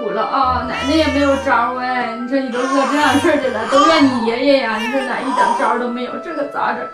[0.00, 0.66] 苦了啊！
[0.66, 4.78] 奶奶也没有招哎，你说你都饿这样式儿去了，都怨你爷爷呀！
[4.80, 6.86] 你说奶一点招都没有，这可咋整？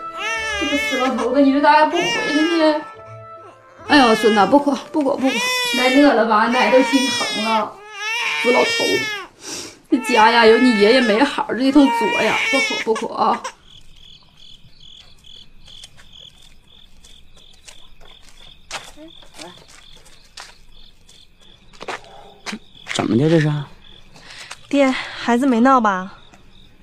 [0.59, 2.81] 这个死老头子，你说咋还不回去呢？
[3.87, 5.35] 哎呦，孙子，不哭不哭不哭，
[5.77, 6.47] 奶饿了吧？
[6.47, 7.71] 奶都心疼了。
[8.43, 8.99] 死老头子，
[9.89, 12.35] 这家呀有你爷爷没好这一通作呀！
[12.51, 13.41] 不哭不哭啊！
[23.17, 23.51] 么的这是？
[24.69, 26.13] 爹，孩子没闹吧？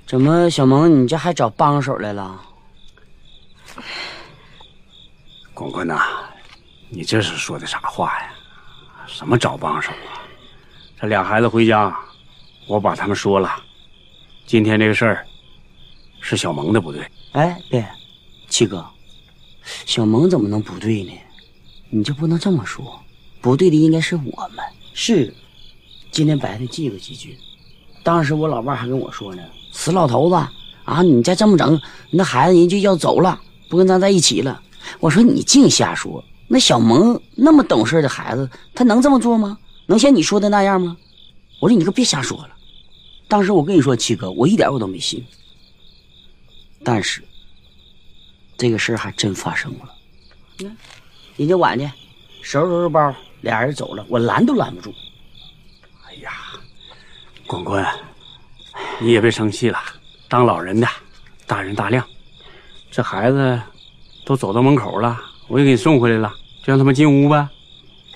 [0.07, 2.41] 怎么小萌你这还找帮手来了？
[5.53, 6.03] 滚滚呐，
[6.89, 8.31] 你这是说的啥话呀？
[9.07, 10.27] 什么找帮手啊？
[11.01, 11.97] 这俩孩子回家，
[12.67, 13.55] 我把他们说了，
[14.45, 15.27] 今天这个事儿
[16.21, 17.09] 是小萌的不对。
[17.33, 17.87] 哎，别，
[18.49, 18.85] 七哥，
[19.87, 21.13] 小萌怎么能不对呢？
[21.91, 23.01] 你就不能这么说，
[23.41, 24.65] 不对的应该是我们。
[24.95, 25.33] 是，
[26.15, 27.37] 今天白天记了几句，
[28.05, 29.43] 当时我老伴还跟我说呢
[29.75, 30.37] ：“死老头子
[30.85, 34.63] 啊，你再这么整，那孩子人就要走了，不跟咱在一起了。”
[35.01, 39.59] 我说你净瞎说，那小萌那么懂事的孩子，他能这么做吗？
[39.87, 40.97] 能像你说的那样吗？
[41.59, 42.51] 我说你可别瞎说了。
[43.27, 45.27] 当时我跟你说，七哥，我一点我都没信。
[46.85, 47.25] 但是，
[48.57, 49.95] 这个事儿还真发生了。
[50.61, 50.77] 嗯，
[51.37, 51.91] 人家晚去，
[52.41, 54.95] 收拾收拾包，俩人走了，我拦都拦不住。
[56.25, 56.33] 呀，
[57.47, 57.85] 滚滚，
[59.01, 59.79] 你也别生气了，
[60.29, 60.89] 当老人的，
[61.47, 62.05] 大人大量。
[62.91, 63.61] 这孩子
[64.25, 67.49] 都走到门口了，我也给你送回来了，就让他们进屋呗。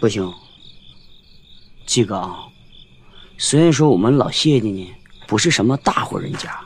[0.00, 0.32] 不行，
[1.86, 2.34] 七哥，
[3.36, 4.94] 虽然说我们老谢家呢
[5.26, 6.58] 不是什么大户人家，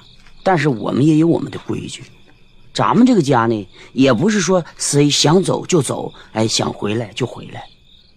[0.43, 2.05] 但是我们也有我们的规矩。
[2.73, 7.65] 咱们这个家呢，也不是说谁想走就走，哎，想回来就回来，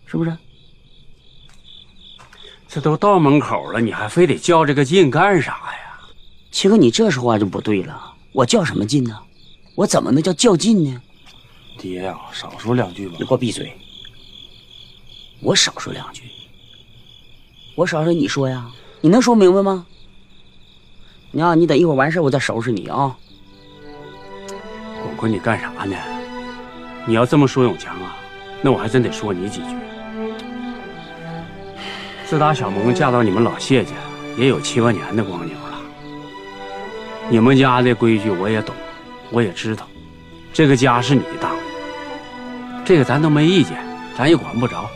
[0.06, 0.38] 是不是？
[2.76, 5.98] 这都到门口了，你还非得较这个劲干啥呀？
[6.52, 8.14] 七哥，你这说话就不对了。
[8.34, 9.18] 我较什么劲呢？
[9.76, 11.02] 我怎么能叫较劲呢？
[11.78, 13.24] 爹呀、少说两句吧你。
[13.24, 13.74] 给我闭嘴！
[15.40, 16.24] 我少说两句。
[17.78, 18.70] 我少说你说呀？
[19.00, 19.86] 你能说明白吗？
[21.32, 23.16] 你啊，你等一会儿完事儿我再收拾你啊。
[25.02, 25.96] 滚滚，你干啥呢？
[27.06, 28.18] 你要这么说永强啊，
[28.62, 29.78] 那我还真得说你几句。
[32.28, 33.92] 自打小萌嫁到你们老谢家，
[34.36, 35.80] 也有七八年的光景了。
[37.30, 38.76] 你们家的规矩我也懂，
[39.32, 39.88] 我也知道，
[40.52, 41.58] 这个家是你当的，
[42.84, 43.78] 这个咱都没意见，
[44.18, 44.90] 咱也管不着。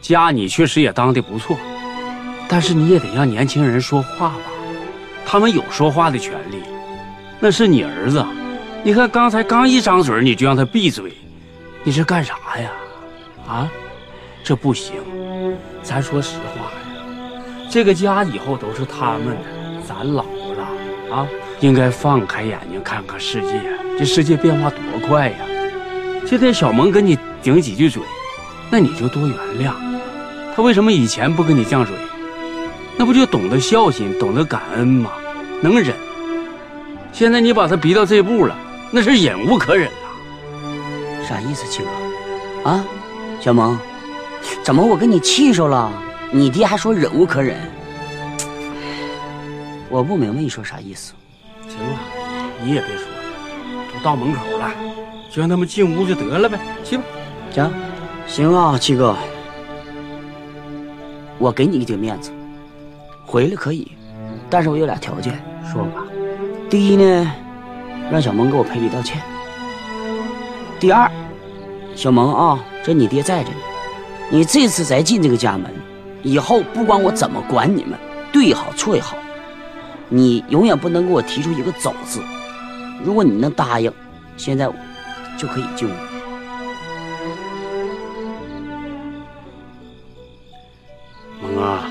[0.00, 1.58] 家你确实也当的不错，
[2.48, 4.40] 但是你也得让年轻人说话吧，
[5.26, 6.62] 他们有说话的权利。
[7.40, 8.24] 那是你儿子，
[8.84, 11.12] 你看刚才刚一张嘴，你就让他闭嘴，
[11.82, 12.70] 你这干啥呀？
[13.48, 13.68] 啊，
[14.48, 14.94] 这不行。
[15.82, 16.78] 咱说实话呀，
[17.68, 21.28] 这个家以后都是他们的，咱老了啊，
[21.60, 23.60] 应该放开眼睛看看世界。
[23.98, 25.36] 这世界变化多快呀！
[26.24, 28.02] 今天小萌跟你顶几句嘴，
[28.70, 29.74] 那你就多原谅。
[30.56, 31.94] 他为什么以前不跟你犟嘴？
[32.96, 35.10] 那不就懂得孝心，懂得感恩吗？
[35.60, 35.94] 能忍。
[37.12, 38.56] 现在你把他逼到这步了，
[38.90, 41.22] 那是忍无可忍了。
[41.28, 42.70] 啥意思，七哥？
[42.70, 42.82] 啊，
[43.40, 43.78] 小萌，
[44.62, 45.90] 怎么我跟你气受了？
[46.30, 47.56] 你爹还说忍无可忍？
[49.88, 51.14] 我不明白你说啥意思。
[51.66, 51.98] 行了，
[52.62, 54.70] 你也别说了，都到门口了，
[55.30, 56.58] 就让他们进屋就得了呗。
[56.84, 57.04] 去吧。
[57.50, 57.72] 行，
[58.26, 59.16] 行啊，七哥，
[61.38, 62.30] 我给你一点面子，
[63.24, 63.90] 回来可以，
[64.50, 65.42] 但是我有俩条件。
[65.72, 66.04] 说吧。
[66.68, 67.32] 第一呢，
[68.10, 69.22] 让小萌给我赔礼道歉。
[70.78, 71.10] 第二，
[71.94, 73.56] 小萌啊，这你爹在着呢，
[74.30, 75.72] 你这次再进这个家门，
[76.22, 77.98] 以后不管我怎么管你们，
[78.30, 79.16] 对也好错也好，
[80.08, 82.20] 你永远不能给我提出一个走字。
[83.02, 83.90] 如果你能答应，
[84.36, 84.70] 现在
[85.38, 85.92] 就可以进屋。
[91.40, 91.88] 萌啊，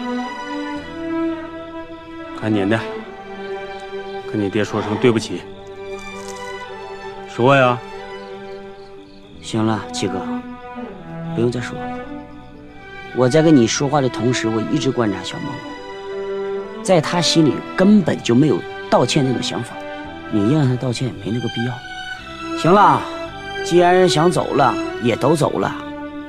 [2.40, 2.80] 赶紧的，
[4.32, 5.42] 跟你爹说声对不起。
[7.28, 7.80] 说呀。
[9.42, 10.20] 行了，七哥，
[11.34, 11.97] 不用再说了。
[13.18, 15.52] 我在跟你说话的同时，我一直观察小萌，
[16.84, 18.62] 在他心里根本就没有
[18.92, 19.76] 道歉那种想法，
[20.32, 21.74] 你让他道歉也没那个必要。
[22.60, 23.02] 行了，
[23.64, 24.72] 既然想走了，
[25.02, 25.76] 也都走了，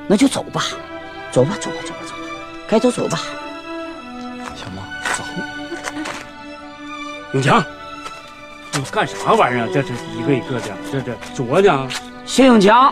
[0.07, 0.63] 那就走吧，
[1.31, 2.23] 走吧，走吧，走吧，走吧，
[2.67, 3.19] 该走走吧。
[4.55, 4.83] 小萌，
[5.15, 5.23] 走。
[7.33, 7.63] 永强，
[8.73, 9.69] 你干啥玩意儿？
[9.71, 11.87] 这这一个一个的，这这左呢？
[12.25, 12.91] 谢永强，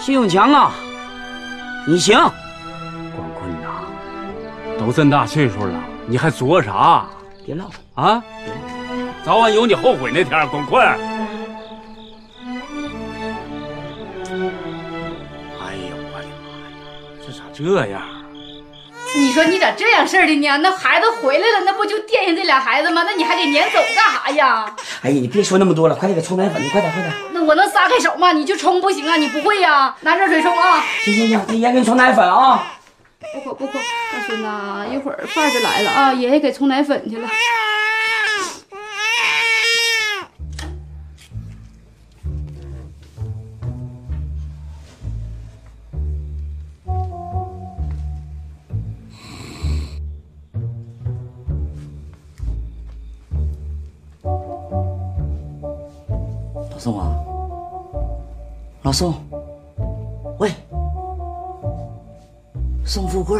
[0.00, 0.72] 谢永强啊，
[1.86, 2.16] 你行。
[3.16, 3.68] 广坤呐，
[4.78, 7.06] 都这么大岁数了，你还作啥？
[7.44, 8.22] 别唠了啊！
[9.24, 10.86] 早晚有你后悔那天，广坤。
[10.86, 10.96] 哎
[15.74, 16.82] 呦，我的妈呀，
[17.26, 18.00] 这咋这样？
[19.16, 20.56] 你说你咋这样事儿的呢？
[20.58, 23.02] 那孩子回来了，那不就惦记这俩孩子吗？
[23.04, 24.72] 那你还给撵走干啥呀？
[25.02, 27.12] 哎呀，你别说那么多了，快点给冲奶粉，你快点快点。
[27.32, 28.32] 那我能撒开手吗？
[28.32, 29.16] 你就冲不行啊？
[29.16, 29.94] 你不会呀？
[30.02, 30.84] 拿热水冲啊！
[31.02, 32.62] 行行行，爷爷给你冲奶粉啊！
[33.32, 37.28] 不哭不哭，大孙子，一会儿饭就来了啊，爷爷给冲奶粉去了。
[56.82, 57.14] 宋啊，
[58.80, 59.12] 老宋，
[60.38, 60.50] 喂，
[62.86, 63.38] 宋富贵，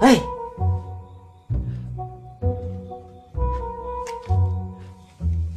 [0.00, 0.16] 哎，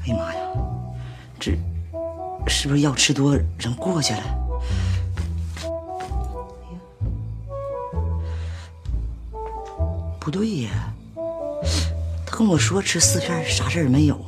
[0.01, 0.41] 哎呀妈呀，
[1.39, 1.51] 这
[2.47, 3.45] 是不是药吃多人
[3.77, 4.23] 过去了？
[10.19, 10.91] 不对呀，
[12.25, 14.19] 他跟我说吃四片啥事儿没有，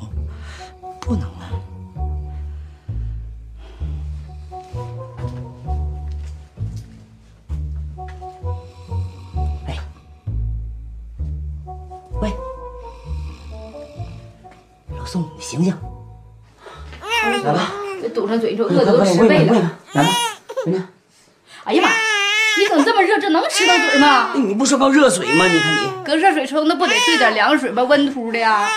[25.02, 25.48] 热水吗？
[25.48, 27.82] 你看你，搁热水冲，那不得兑点凉水吗？
[27.82, 28.70] 温秃的呀。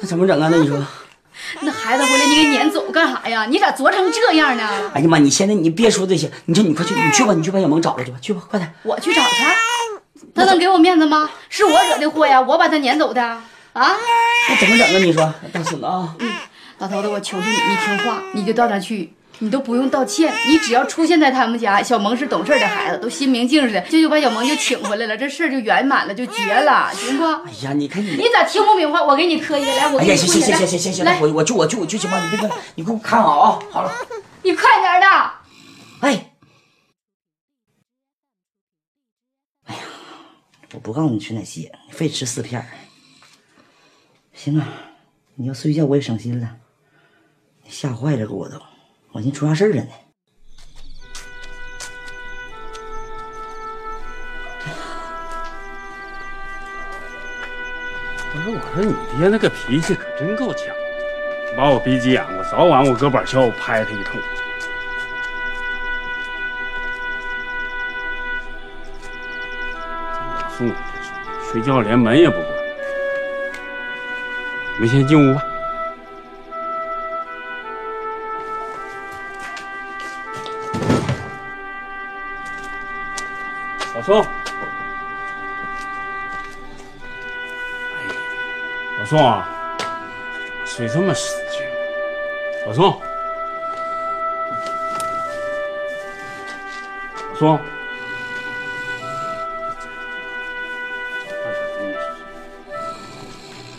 [0.00, 0.48] 那怎么整啊？
[0.50, 0.76] 那你说，
[1.60, 3.46] 那孩子回来你给撵走干啥呀？
[3.46, 4.68] 你咋作成这样呢？
[4.94, 8.74] 哎呀妈，你现在你别说这些，你说你快去，你去吧，你去把小萌找来去吧，去吧，快点。
[8.82, 9.44] 我去找去，
[10.34, 11.30] 他能给我面子吗？
[11.48, 13.42] 是我惹的祸呀，我把他撵走的啊！
[14.48, 14.98] 那怎么整啊？
[14.98, 16.16] 你说，大孙子啊，
[16.78, 27.24] 老头子，我求求你，你听话，你就到那去，你都不用道歉，你只要出现在他们家，小萌是懂事的孩子，都心明镜似的，这就把小萌就请回来了，这事儿就圆满了，就绝了， 行不？
[27.24, 29.00] 哎呀，你看你，你咋听不明白？
[29.00, 33.92] 我给你磕一个，来，我哎呀，给你跪下来，行行行行行行行，来，我我去我就我去行吧，你别别，你给我看好啊，好了，
[34.42, 35.06] 你快点的。
[36.00, 36.30] 哎，
[39.66, 39.80] 哎呀，
[40.72, 42.66] 我不告诉你吃哪些，你非吃四片儿。
[44.32, 44.66] 行啊，
[45.34, 46.56] 你要睡觉我也省心了，
[47.64, 48.60] 你吓坏了给我都，
[49.16, 49.88] 我寻思出啥事儿了呢。
[58.30, 60.66] 不是，我说你爹那个脾气可真够呛，
[61.56, 64.20] 把我逼急眼了，早晚我搁板桥拍他一通。
[70.42, 70.70] 老宋，
[71.50, 72.46] 睡觉连门也不关。
[74.74, 75.42] 你们先进屋吧。
[84.08, 84.24] 老宋，
[89.00, 89.48] 老宋啊，
[90.64, 91.64] 睡这么死去？
[92.68, 93.02] 老宋，
[97.32, 97.60] 老宋，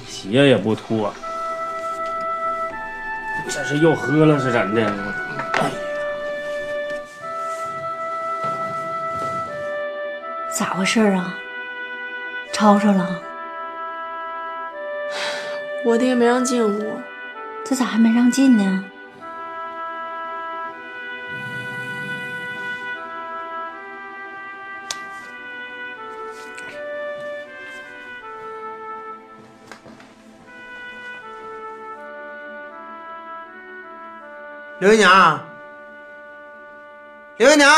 [0.10, 1.14] 鞋也不脱，
[3.50, 4.92] 这是又喝了是怎的？
[10.58, 11.38] 咋回事啊？
[12.52, 13.22] 吵吵了？
[15.86, 17.00] 我爹没让进屋，
[17.64, 18.84] 这咋还没让进呢？
[34.80, 35.40] 刘姨娘，
[37.38, 37.70] 刘姨娘，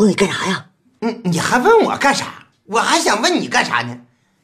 [0.00, 0.70] 老头，你干啥呀？
[1.00, 2.46] 嗯，你还问我干啥？
[2.64, 4.00] 我还想问你干啥呢？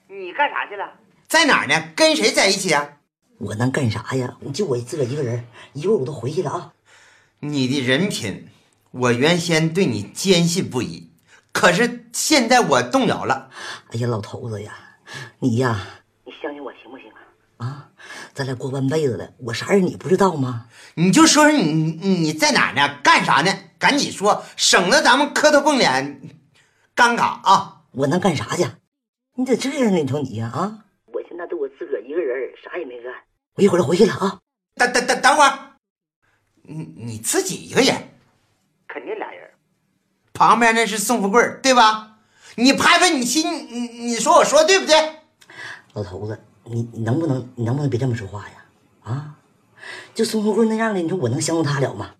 [0.09, 0.85] 你干啥去了？
[1.27, 1.93] 在哪儿呢？
[1.97, 2.87] 跟谁在一起啊？
[3.39, 4.37] 我能干啥呀？
[4.53, 6.73] 就我自个儿一个人，一会儿我都回去了啊。
[7.41, 8.49] 你的人品，
[8.91, 11.11] 我原先对你坚信不疑，
[11.53, 13.49] 可是现在我动摇了。
[13.93, 14.75] 哎呀，老头子呀，
[15.39, 15.81] 你呀，
[16.27, 17.07] 你相信我行不行
[17.57, 17.67] 啊？
[17.67, 17.89] 啊，
[18.35, 20.67] 咱俩过半辈子了，我啥人你不知道吗？
[20.97, 22.99] 你就说说你你在哪儿呢？
[23.03, 23.51] 干啥呢？
[23.79, 26.21] 赶紧说，省得咱们磕头碰脸，
[26.95, 27.83] 尴尬啊！
[27.93, 28.67] 我能干啥去？
[29.35, 29.99] 你咋这样呢？
[29.99, 30.85] 你瞅你呀啊！
[31.07, 33.13] 我现在都我自个儿一个人，啥也没干。
[33.55, 34.41] 我一会儿就回去了啊。
[34.75, 35.77] 等等等等会儿，
[36.63, 37.95] 你你自己一个人，
[38.89, 39.51] 肯定俩人，
[40.33, 42.19] 旁边那是宋富贵，对吧？
[42.57, 44.95] 你拍拍你心，你你说我说对不对？
[45.93, 48.65] 老头子，你你能不能你能不能别这么说话呀？
[49.03, 49.37] 啊，
[50.15, 52.15] 就宋富贵那样的，你说我能相中他了吗？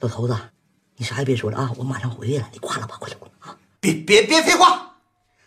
[0.00, 0.36] 老头子，
[0.96, 3.56] 你啥也别说了啊，我马上回去了，你挂了吧，快点啊！
[3.80, 4.96] 别别别废话，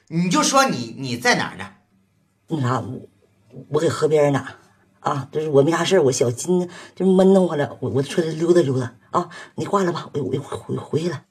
[0.08, 1.72] 你就说你你在哪儿呢？
[2.48, 3.02] 那啥，我
[3.70, 4.46] 我搁河边呢，
[5.00, 11.24] 啊，就是我没啥事儿我小心就闷得慌了，我我出来溜达溜达啊，你挂了吧，我我回回去了。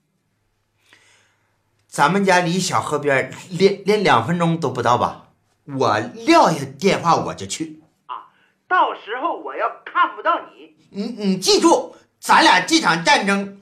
[1.86, 5.28] 咱们家离小河边连连两分钟都不到吧？
[5.66, 8.28] 我撂下电话我就去啊！
[8.66, 13.60] 到时候我要看不到你，你你记住，咱俩这场战争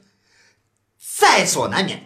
[1.15, 2.01] 在所难免。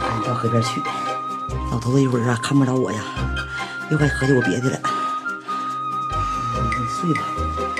[0.00, 0.80] 赶紧到河边去。
[1.70, 3.02] 老头子一会儿啊看不着我呀，
[3.90, 5.01] 又该合计我别的了。
[7.02, 7.71] 对了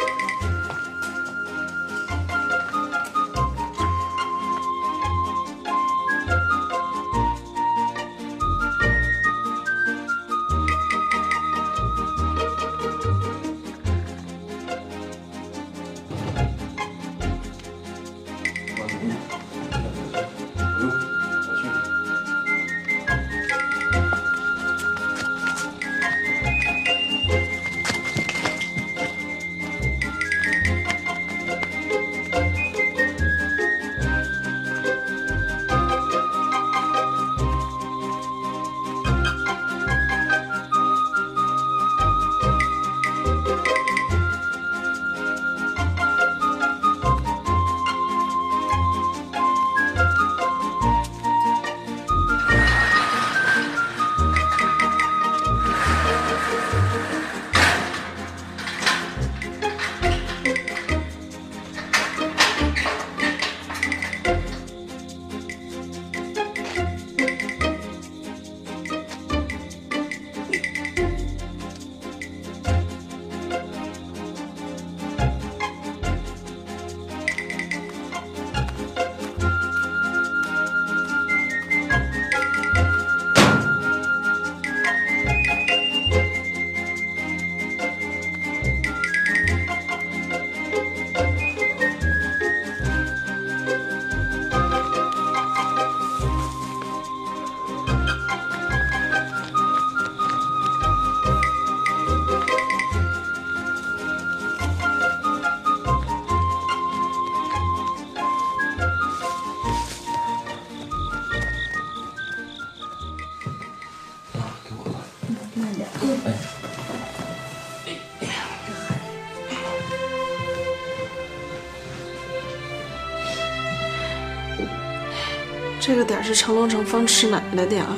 [126.12, 127.88] 点是成龙成凤吃奶奶的点儿，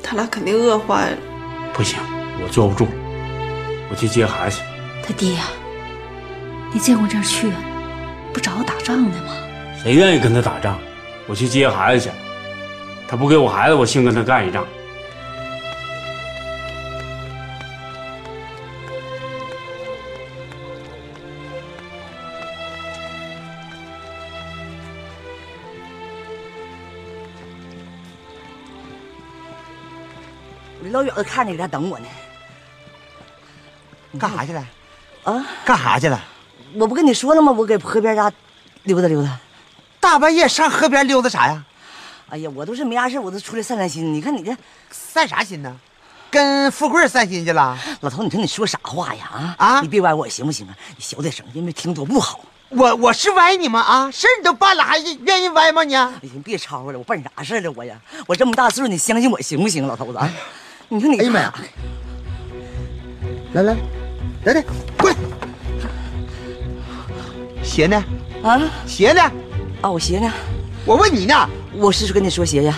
[0.00, 1.16] 他俩肯定饿坏了。
[1.72, 1.98] 不行，
[2.40, 2.86] 我坐不住，
[3.90, 4.62] 我去接孩子去。
[5.02, 5.42] 他爹呀，
[6.72, 7.50] 你见过这儿去，
[8.32, 9.34] 不找我打仗的吗？
[9.82, 10.78] 谁愿意跟他打仗？
[11.26, 12.10] 我去接孩子去。
[13.08, 14.64] 他不给我孩子，我先跟他干一仗。
[31.00, 32.06] 老远的看着你在等我呢。
[34.18, 34.62] 干啥去了？
[35.24, 35.46] 啊？
[35.64, 36.20] 干啥去了？
[36.74, 37.50] 我不跟你说了吗？
[37.50, 38.30] 我给河边家
[38.82, 39.38] 溜达溜达。
[39.98, 41.64] 大半夜上河边溜达啥呀？
[42.28, 44.12] 哎呀，我都是没啥事，我都出来散散心。
[44.12, 44.54] 你看你这
[44.90, 45.74] 散啥心呢？
[46.30, 47.78] 跟富贵散心去了？
[48.02, 49.30] 老头，你说你说啥话呀？
[49.32, 49.80] 啊啊！
[49.80, 50.76] 你别歪我行不行啊？
[50.96, 52.40] 你小点声，因为听多不好。
[52.68, 53.80] 我我是歪你吗？
[53.80, 55.96] 啊，事儿你都办了，还愿意歪吗你？
[56.20, 57.98] 你行，别吵吵了，我办啥事了我呀？
[58.28, 60.18] 我这么大岁数，你相信我行不行，老头子？
[60.18, 60.30] 啊？
[60.92, 61.54] 你说你，哎呀妈呀！
[63.52, 63.76] 来来，
[64.42, 64.64] 来来，
[64.98, 65.14] 滚！
[67.62, 68.04] 鞋呢？
[68.42, 68.60] 啊？
[68.88, 69.22] 鞋呢？
[69.82, 70.28] 啊，我鞋呢？
[70.84, 71.48] 我问你呢。
[71.74, 72.74] 我是跟你说鞋呀，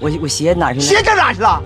[0.00, 0.84] 我我鞋哪去了？
[0.84, 1.62] 鞋搁哪去了？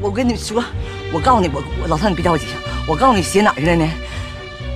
[0.00, 0.64] 我跟你说，
[1.12, 2.46] 我告诉你，我我老三你别着急，
[2.88, 3.86] 我告诉你鞋哪去了呢？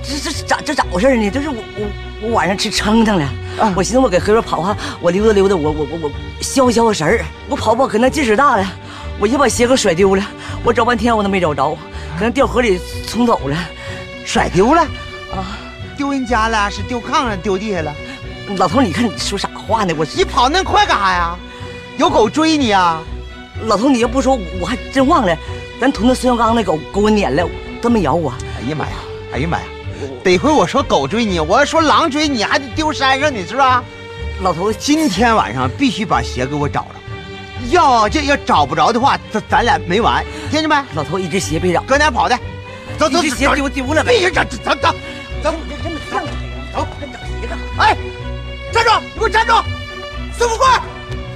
[0.03, 1.31] 这这咋这咋回事呢？
[1.31, 1.87] 这是我我
[2.21, 3.25] 我晚上吃撑腾了，
[3.59, 7.25] 啊、我寻思我给河边跑哈，我溜达溜达，我我我我消消个神儿。
[7.49, 8.71] 我跑跑可能劲使大了，
[9.19, 10.23] 我就把鞋给甩丢了。
[10.63, 11.77] 我找半天我都没找着，
[12.17, 13.57] 可能掉河里冲走了，
[14.25, 14.81] 甩丢了
[15.33, 15.57] 啊？
[15.97, 16.69] 丢人家了？
[16.69, 17.93] 是丢炕上丢地下了？
[18.57, 19.93] 老头，你看你说啥话呢？
[19.97, 21.35] 我你跑那快干啥呀？
[21.97, 23.01] 有狗追你啊？
[23.65, 25.37] 老头，你要不说，我还真忘了，
[25.79, 27.47] 咱屯子孙小刚那狗给我撵了，
[27.81, 28.31] 都没咬我。
[28.59, 28.91] 哎呀妈呀！
[29.33, 29.63] 哎呀妈呀！
[30.23, 33.83] 得亏我说狗追你，我要说狼追你，还得丢山上，你知道？
[34.41, 36.95] 老头子，今天晚上必须把鞋给我找着，
[37.69, 40.75] 要这要找不着的话，咱咱俩没完，听见没？
[40.93, 42.37] 老头，一只鞋别找，搁哪跑的？
[42.97, 44.13] 走走，这鞋丢丢了呗。
[44.13, 44.93] 必须找，走走
[45.43, 46.21] 走，你这么犟
[46.73, 47.83] 走，还找鞋干啥？
[47.83, 47.97] 哎，
[48.71, 48.91] 站住！
[49.13, 49.53] 你给我站住！
[50.37, 50.67] 孙富贵，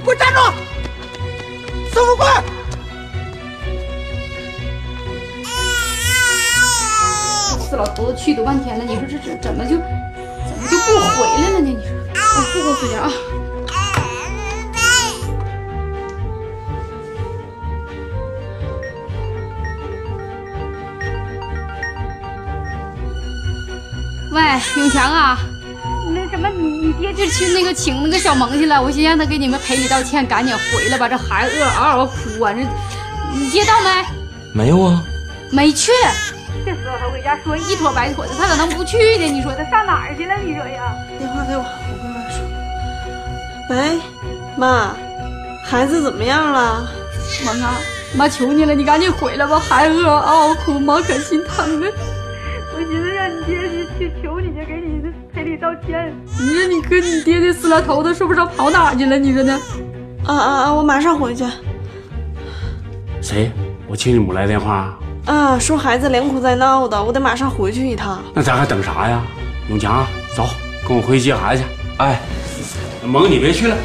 [0.04, 0.40] 给我站住！
[1.92, 2.26] 孙富贵！
[7.68, 11.68] 死老头子去多半天了，你说这这怎么就怎么就不回来了呢？
[11.68, 13.10] 你说，啊，不给我睡觉啊！
[24.36, 24.42] 喂，
[24.76, 25.38] 永强啊，
[26.12, 31.08] 那什么，你你爹就去那个请那个小萌去了，我先让他给你们赔礼道歉，赶紧回来吧。
[31.08, 32.60] 这孩子饿嗷嗷哭啊，这
[33.32, 33.88] 你爹到没？
[34.52, 35.02] 没有啊，
[35.50, 35.90] 没去。
[36.66, 39.24] 这死老头搁家说一坨白坨的，他咋能不去呢？
[39.24, 40.34] 你说他上哪儿去了？
[40.44, 40.94] 你说呀？
[41.18, 42.44] 电话给我，我跟妈说。
[43.70, 44.00] 喂，
[44.54, 44.94] 妈，
[45.64, 46.86] 孩子怎么样了？
[47.42, 47.74] 萌啊，
[48.14, 51.88] 妈求你了，你赶紧回来吧，孩子饿嗷嗷哭，妈可心疼啊。
[52.76, 56.14] 我寻思让你爹去去求你去，给你赔礼道歉。
[56.38, 59.18] 你说你跟你爹这死老头子说不知道跑哪去了？
[59.18, 59.58] 你说呢？
[60.26, 60.74] 啊啊啊！
[60.74, 61.42] 我马上回去。
[63.22, 63.50] 谁？
[63.88, 64.98] 我亲家母来电话。
[65.24, 68.22] 啊，说孩子连哭带闹的，我得马上回去一趟。
[68.34, 69.22] 那咱还等啥呀？
[69.70, 70.46] 永强，走，
[70.86, 71.68] 跟我回去接孩子去。
[71.96, 72.20] 哎，
[73.06, 73.76] 萌，你别去了。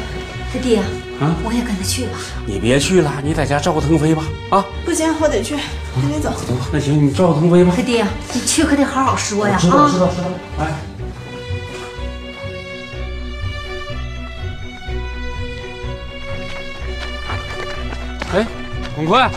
[0.52, 0.80] 他爹，
[1.18, 2.18] 啊，我也跟他去吧。
[2.44, 4.22] 你别去了，你在家照顾腾飞吧。
[4.50, 5.56] 啊，不行，我得去，
[6.00, 6.32] 赶紧走。
[6.72, 7.72] 那行，你照顾腾飞吧。
[7.76, 9.58] 他爹，你去可得好好说呀。
[9.60, 10.28] 知道，知道，知道。
[10.58, 10.72] 哎。
[18.34, 18.46] 哎，
[18.96, 19.30] 滚快！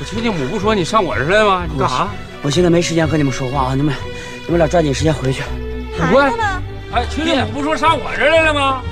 [0.00, 1.66] 我亲家母不说你上我这儿来吗？
[1.72, 2.08] 你干啥？
[2.42, 3.74] 我现在没时间和你们说话啊！
[3.74, 3.94] 你们，
[4.44, 5.42] 你们俩抓紧时间回去。
[5.96, 6.32] 滚坤！
[6.92, 8.82] 哎，亲家母不说上我这儿来了吗？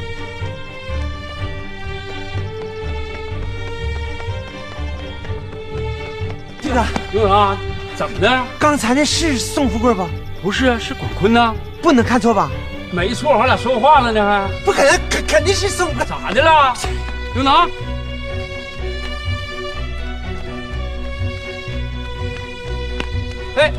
[6.66, 7.56] 这个刘长，
[7.94, 8.28] 怎么的？
[8.58, 10.04] 刚才那是宋富贵吧？
[10.42, 11.54] 不是，是广坤呐。
[11.80, 12.50] 不能看错吧？
[12.90, 16.04] 没错，俺俩说话了呢，还不可能，肯肯定是宋富贵。
[16.04, 16.74] 咋的了？
[17.34, 17.54] 刘能。
[23.56, 23.72] 哎，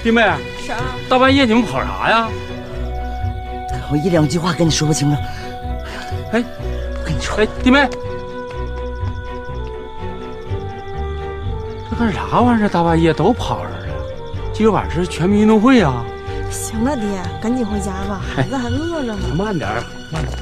[0.00, 0.22] 弟妹，
[0.64, 0.76] 啥？
[1.08, 2.28] 大半夜你们跑啥呀？
[3.90, 5.20] 我一两句话跟你说不清楚。
[6.32, 6.42] 哎，
[7.00, 7.88] 我跟你说，哎，弟妹，
[11.96, 12.68] 这干啥玩意儿？
[12.68, 13.94] 大半夜都跑这儿了？
[14.52, 16.04] 今晚是全民运动会啊！
[16.50, 19.28] 行了，爹，赶紧回家吧，孩子还饿着呢。
[19.36, 19.68] 慢点，
[20.10, 20.36] 慢点。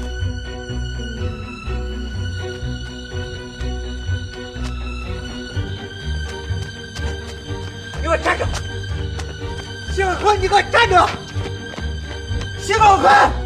[7.97, 8.45] 你给我站住！
[9.93, 10.95] 谢广坤，你给我站住！
[12.59, 13.42] 谢广坤！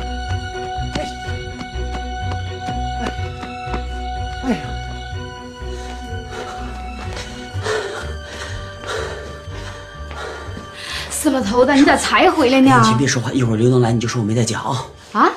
[11.37, 12.79] 老头子，你咋才回来呢？
[12.81, 14.87] 你先别说话，一会儿刘能来你就说我没在家啊。
[15.13, 15.29] 啊？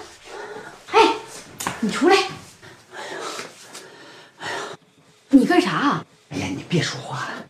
[0.93, 1.13] 哎，
[1.81, 2.17] 你出来！
[4.39, 4.57] 哎呀
[5.29, 6.03] 你干啥？
[6.31, 7.45] 哎呀，你别说话了。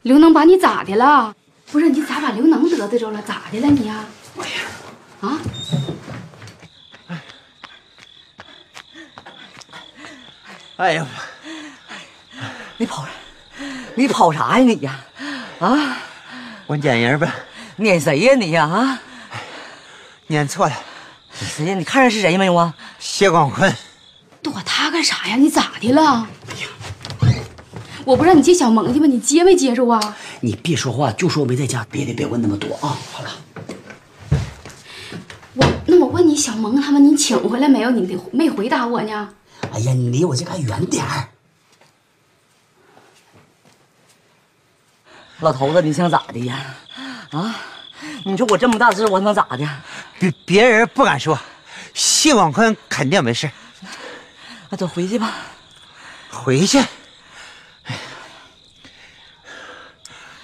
[0.00, 1.34] 刘能把你咋的了？
[1.70, 3.20] 不是你咋把刘能得罪着了？
[3.20, 4.06] 咋的了你呀？
[4.38, 4.62] 哎呀，
[5.20, 5.38] 啊？
[10.78, 11.06] 哎呀，
[12.78, 13.04] 你跑，
[13.94, 15.04] 你跑啥呀你呀？
[15.60, 15.98] 啊，
[16.68, 17.26] 我撵人呗，
[17.78, 18.66] 撵谁呀你呀？
[18.66, 19.00] 啊，
[20.26, 20.74] 撵错了，
[21.32, 21.74] 谁呀？
[21.74, 22.74] 你看认识谁没有啊？
[22.98, 23.74] 谢广坤，
[24.42, 25.36] 躲他干啥呀？
[25.36, 26.28] 你咋的了？
[28.04, 29.06] 我不让你接小萌去吗？
[29.06, 30.14] 你接没接住啊？
[30.42, 32.98] 你别说话，就说我没在家，别的别问那么多啊。
[33.12, 33.30] 好了，
[35.54, 37.90] 我那我问你，小萌他们你请回来没有？
[37.90, 39.30] 你得没回答我呢。
[39.72, 41.28] 哎呀，你离我这还远点儿。
[45.40, 46.74] 老头子，你想咋的呀？
[47.30, 47.54] 啊，
[48.24, 49.68] 你说我这么大事，我能咋的？
[50.18, 51.38] 别别人不敢说，
[51.94, 53.48] 谢广坤肯定没事。
[54.68, 55.32] 那走回去吧。
[56.30, 56.78] 回去。
[56.78, 58.00] 哎呀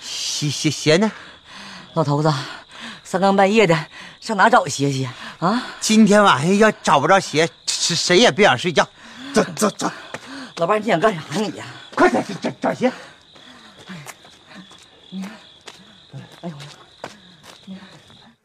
[0.01, 1.11] 鞋鞋鞋呢？
[1.95, 2.33] 老头子，
[3.03, 3.77] 三更半夜的
[4.21, 5.09] 上哪找鞋去
[5.41, 5.61] 啊？
[5.81, 8.89] 今天晚上要找不着鞋，谁谁也别想睡觉。
[9.33, 9.91] 走走走，
[10.57, 11.65] 老伴，你想干啥你呀？
[11.97, 12.93] 快点找找鞋。
[16.41, 17.75] 哎呦，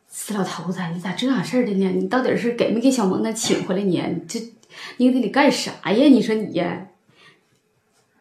[0.08, 1.89] 死老头子，你咋这样式的呢？
[1.89, 4.01] 你到底是给没给小萌那请回来呢？
[4.08, 4.39] 你这
[4.97, 5.91] 你给你干啥呀？
[5.91, 6.88] 你说你呀，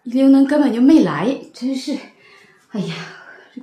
[0.03, 1.97] 刘能根本就没来，真是，
[2.71, 2.95] 哎呀，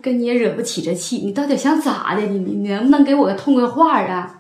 [0.02, 1.18] 跟你也惹不起这气。
[1.18, 2.22] 你到底想咋的？
[2.22, 4.35] 你你能不能给我个痛快话啊？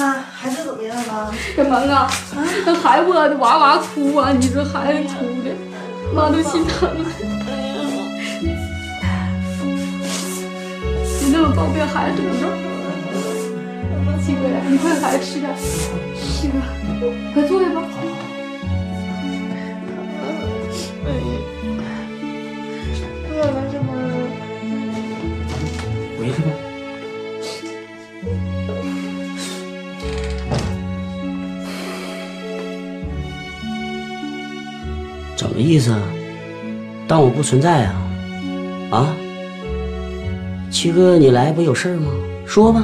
[0.00, 1.30] 妈，孩子怎么样了？
[1.54, 2.10] 小萌啊，
[2.64, 4.32] 那孩子的哇哇哭啊！
[4.32, 5.54] 你说孩子哭的，
[6.14, 7.04] 妈都心疼了。
[11.20, 12.48] 你那么宝贝孩子堵着，
[14.24, 15.54] 七哥呀，你快给孩子吃点，
[16.16, 16.54] 七哥，
[17.34, 17.82] 快坐下吧。
[23.32, 23.92] 饿了是吗？
[26.18, 26.69] 回去吧。
[35.60, 36.00] 么意思啊？
[37.06, 37.94] 当我不存在啊？
[38.90, 39.14] 啊？
[40.70, 42.10] 七哥，你来不有事吗？
[42.46, 42.82] 说吧。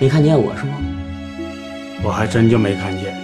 [0.00, 0.72] 没看见我是吗？
[2.02, 3.14] 我还真就没看见，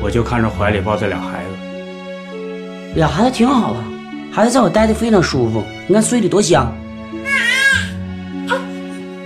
[0.00, 2.94] 我就看着怀里抱着俩孩子。
[2.94, 3.84] 俩孩子挺好啊，
[4.30, 6.72] 孩子在我待的非常舒服，你看睡得多香。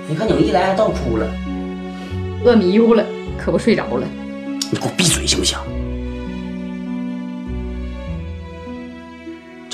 [0.08, 1.26] 你看你们一来还倒哭了，
[2.44, 3.04] 饿迷糊了，
[3.36, 4.06] 可不睡着了。
[4.70, 5.58] 你给我闭嘴行不行？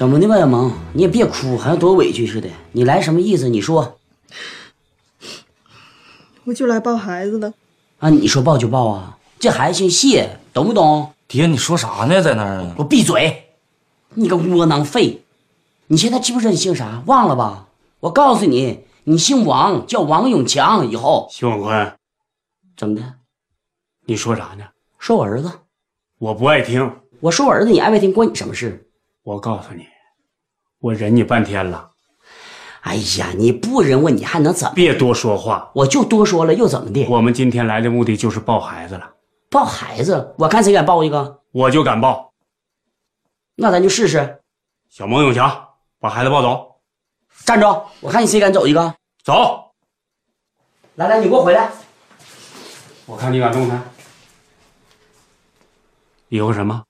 [0.00, 2.48] 怎么的吧，小萌，你也别哭，好像多委屈似的。
[2.72, 3.50] 你来什么意思？
[3.50, 3.98] 你说
[6.44, 7.52] 我就来抱孩子的。
[7.98, 8.08] 啊？
[8.08, 9.18] 你说抱就抱啊？
[9.38, 11.12] 这孩子姓谢，懂不懂？
[11.28, 12.22] 爹，你说啥呢？
[12.22, 12.72] 在那儿啊？
[12.74, 13.50] 给我闭嘴！
[14.14, 15.22] 你个窝囊废！
[15.88, 17.02] 你现在知不知道你姓啥？
[17.04, 17.68] 忘了吧？
[18.00, 20.90] 我告诉你，你姓王，叫王永强。
[20.90, 21.92] 以后谢广坤，
[22.74, 23.02] 怎么的？
[24.06, 24.64] 你说啥呢？
[24.98, 25.52] 说我儿子，
[26.18, 26.90] 我不爱听。
[27.20, 28.86] 我说我儿子，你爱不爱听关你什么事？
[29.22, 29.86] 我告诉你，
[30.78, 31.90] 我忍你半天了，
[32.80, 34.74] 哎呀，你不忍我，你还能怎么？
[34.74, 35.70] 别多说话。
[35.74, 37.06] 我就多说了，又怎么的？
[37.08, 39.12] 我们今天来的目的就是抱孩子了，
[39.50, 42.32] 抱孩子，我看谁敢抱一个，我就敢抱。
[43.56, 44.40] 那咱就试试。
[44.88, 46.76] 小蒙永强，把孩子抱走，
[47.44, 47.66] 站住，
[48.00, 48.94] 我看你谁敢走一个。
[49.22, 49.72] 走。
[50.94, 51.70] 来来，你给我回来。
[53.06, 53.82] 我看你敢动弹。
[56.28, 56.82] 以后什么？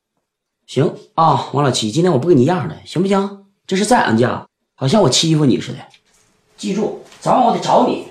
[0.70, 3.44] 行啊，王老七，今天我不跟你一样的，行不行？
[3.66, 5.78] 这是在俺家，好像我欺负你似的。
[6.56, 8.06] 记住，早晚我得找你。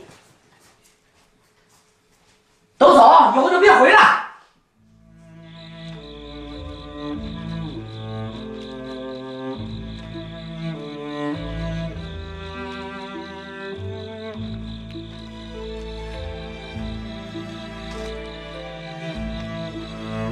[2.78, 4.26] 都走，以后就别回来。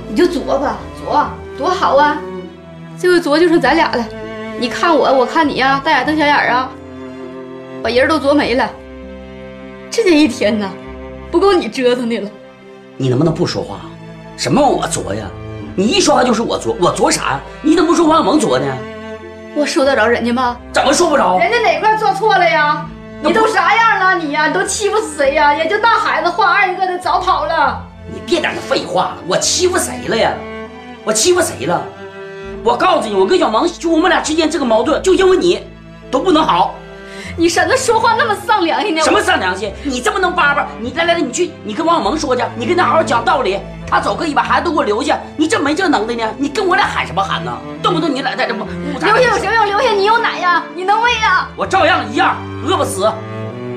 [0.10, 2.18] 你就作吧，作多好啊！
[3.00, 4.06] 这回作就剩咱俩了，
[4.60, 6.70] 你看我，我看你呀，大眼瞪小眼啊，
[7.84, 8.70] 把人都啄没了。
[9.90, 10.70] 这一天呐，
[11.32, 12.30] 不够你折腾的了。
[12.96, 13.82] 你能不能不说话？
[14.38, 15.26] 什么我啄呀？
[15.76, 17.40] 你一说话就是我啄，我啄啥呀？
[17.64, 18.66] 你怎么不说王小萌作呢？
[19.56, 20.58] 我说得着人家吗？
[20.72, 21.40] 怎么说不着？
[21.40, 22.86] 人家哪块做错了呀？
[23.24, 24.48] 你都啥样了你呀？
[24.48, 25.56] 你都欺负死谁呀？
[25.56, 27.84] 也就大孩子换二一个的早跑了。
[28.12, 30.32] 你别在那废话了，我欺负谁了呀？
[31.08, 31.82] 我欺负谁了？
[32.66, 35.66] 我告诉你，我跟小萌就我们俩之间这个矛盾，就因为你，
[36.12, 36.76] 都不能好。
[37.38, 39.02] 你婶子说话那么丧良心呢？
[39.02, 39.72] 什么丧良心？
[39.86, 40.68] 你这么能叭叭？
[40.82, 43.58] 你来来来，你去，你跟王小萌说去，你跟他好好讲道理。
[43.90, 46.30] 他走可以把孩子都给我留下，你这没这能耐呢？
[46.38, 47.58] 你跟我俩喊什么喊呢？
[47.82, 49.66] 动不动你俩在这不留下有什么用？
[49.66, 50.62] 留下你有奶呀？
[50.76, 51.48] 你能喂呀？
[51.56, 52.36] 我照样一样，
[52.68, 53.10] 饿不死。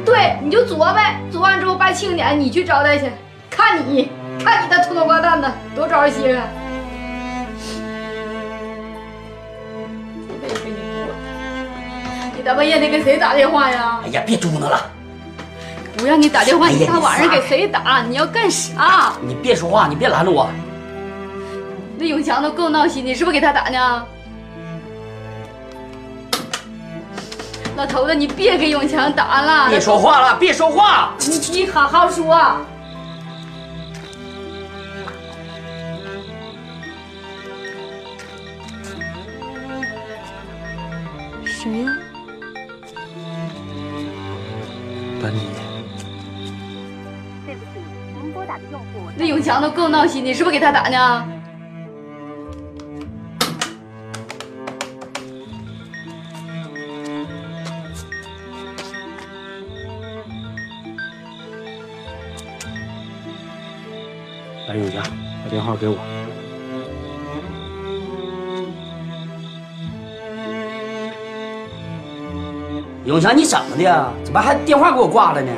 [0.05, 3.05] 对，你就作呗，作完之后办庆典，你去招待去，
[3.49, 4.11] 看你，
[4.45, 6.49] 看你那秃头瓜蛋的，多招人稀罕。
[12.40, 14.00] 你大半夜的给谁打电话呀？
[14.03, 14.90] 哎呀，别嘟囔了！
[15.98, 18.03] 不让你打电话，你大晚上给谁打？
[18.09, 19.12] 你要干啥？
[19.20, 20.48] 你别说话，你别拦着我。
[21.98, 24.07] 那永强都够闹心，你是不是给他打呢？
[27.76, 29.68] 老头子，你别给永强打了！
[29.68, 31.11] 别说话了，别说话！
[31.18, 32.57] 你你好好说。
[41.44, 41.92] 谁呀？
[45.20, 45.40] 本你。
[47.44, 47.80] 对不起，
[48.22, 48.87] 您拨打的用户。
[49.16, 51.28] 那永强都够闹心，的是不是给他打呢？
[64.68, 65.02] 来，永强，
[65.44, 65.98] 把电话给我。
[73.05, 74.13] 永强，你怎么的？
[74.23, 75.51] 怎么还电话给我挂了呢？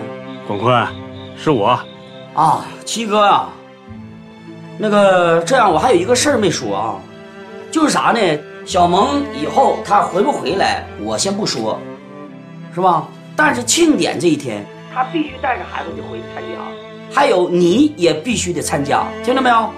[0.47, 0.87] 广坤，
[1.37, 1.79] 是我。
[2.35, 3.49] 啊，七哥啊，
[4.79, 6.95] 那个这样，我还有一个事儿没说啊，
[7.71, 8.39] 就是啥呢？
[8.65, 11.79] 小萌以后她回不回来，我先不说，
[12.73, 13.09] 是吧？
[13.35, 16.61] 但是庆典这一天，她必须带着孩子就回去参加，
[17.13, 19.69] 还有你也必须得参加，听到没有？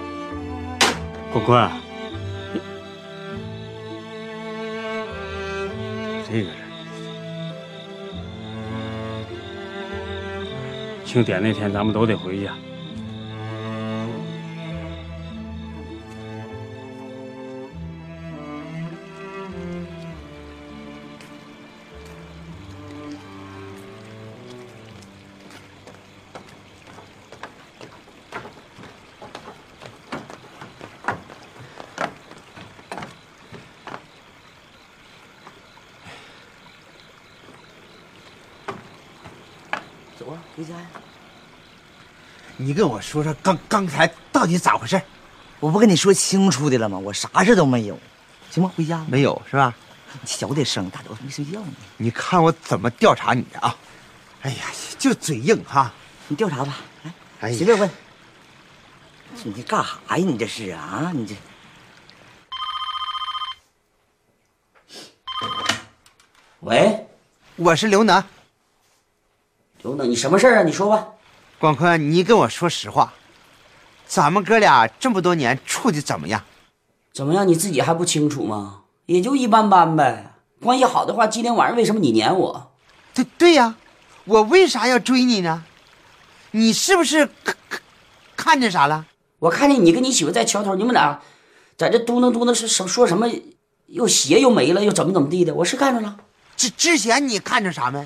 [1.33, 1.69] 广坤，
[6.29, 6.49] 这个人，
[11.15, 12.49] 庆典那天咱们都得回去。
[42.65, 44.99] 你跟我说说刚刚才到底咋回事？
[45.59, 46.97] 我不跟你说清楚的了吗？
[46.97, 47.95] 我啥事都没有，
[48.49, 48.71] 行吗？
[48.75, 49.05] 回家。
[49.07, 49.75] 没有是吧？
[50.25, 51.73] 小点声，大早没睡觉呢。
[51.97, 53.77] 你看我怎么调查你的啊？
[54.41, 54.65] 哎呀，
[54.97, 55.93] 就嘴硬哈！
[56.27, 57.87] 你调查吧，来，哎随便问。
[59.43, 60.25] 你这干啥呀？
[60.25, 61.11] 你这是啊？
[61.13, 61.35] 你这
[66.61, 67.05] 喂，
[67.57, 68.23] 我是刘能。
[69.83, 70.63] 刘能，你什么事儿啊？
[70.63, 71.07] 你说吧。
[71.57, 73.13] 广坤，你跟我说实话，
[74.05, 76.43] 咱们哥俩这么多年处的怎么样？
[77.13, 77.47] 怎么样？
[77.47, 78.81] 你自己还不清楚吗？
[79.05, 80.33] 也就一般般呗。
[80.61, 82.71] 关系好的话，今天晚上为什么你撵我？
[83.13, 83.75] 对对呀，
[84.25, 85.63] 我为啥要追你呢？
[86.51, 87.81] 你是不是看看
[88.35, 89.05] 看见啥了？
[89.39, 91.21] 我看见你跟你媳妇在桥头，你们俩
[91.77, 93.29] 在这嘟囔嘟囔是什说什么？
[93.87, 95.53] 又鞋又没了，又怎么怎么地的？
[95.53, 96.17] 我是看着了。
[96.57, 98.05] 之之前你看着啥没？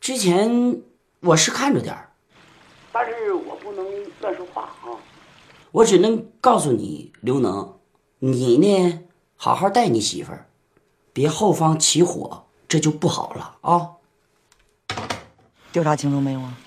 [0.00, 0.76] 之前
[1.24, 2.10] 我是看着点儿，
[2.90, 3.86] 但是我不能
[4.20, 4.98] 乱说话啊。
[5.70, 7.78] 我只能告诉你，刘能，
[8.18, 8.98] 你呢，
[9.36, 10.48] 好好带你媳妇儿，
[11.12, 13.90] 别后方起火，这就不好了啊。
[15.70, 16.58] 调查清楚没有啊？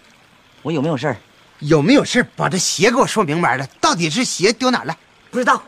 [0.62, 1.18] 我有没有事儿？
[1.60, 3.68] 有没有事儿把这鞋给我说明白了？
[3.82, 4.98] 到底是鞋丢哪儿了？
[5.32, 5.62] 不知道。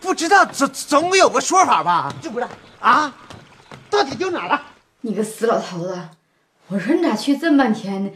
[0.00, 2.14] 不知道总总得有个说法吧？
[2.22, 3.12] 就不知道啊？
[3.90, 4.62] 到底丢哪了？
[5.02, 5.98] 你个死老头子！
[6.68, 8.10] 我说你咋去这么半天呢？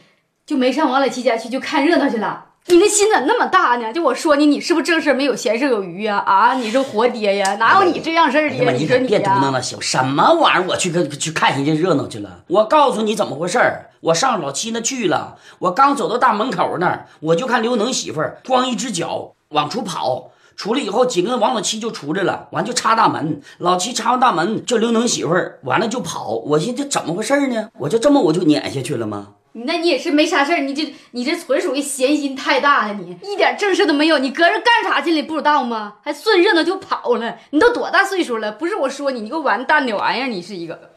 [0.45, 2.47] 就没上王老七家去，就看热闹去了。
[2.67, 3.93] 你那心咋那么大呢？
[3.93, 6.19] 就我说你，你是不是正事没有，闲事有余呀？
[6.19, 7.55] 啊，你是活爹呀？
[7.57, 8.65] 哪有你这样事儿的呀？
[8.69, 9.51] 哎，你说你可别嘟囔？
[9.53, 9.81] 了，行？
[9.81, 10.67] 什么玩意儿？
[10.69, 12.43] 我去跟去看人家热闹去了。
[12.49, 13.91] 我告诉你怎么回事儿。
[14.01, 20.31] 我上老七那去了，我刚走到大门口那儿，我就看刘能媳妇儿光一只脚往出跑。
[20.57, 23.41] 出来以后，紧跟着王老七就出来了，完就插大门。
[23.59, 26.35] 老七插完大门，就刘能媳妇儿完了就跑。
[26.35, 27.71] 我寻思这怎么回事呢？
[27.79, 29.35] 我就这么我就撵下去了吗？
[29.53, 34.19] 你那你也是没啥事儿，你这你这纯属于闲心太大了，你一点正事都没有。
[34.19, 35.27] 你搁这干啥去了？
[35.27, 35.95] 不知道吗？
[36.05, 37.39] 还顺热闹就跑了？
[37.51, 38.53] 你都多大岁数了？
[38.53, 40.91] 不是我说你，你个完蛋的玩意儿，你是一个。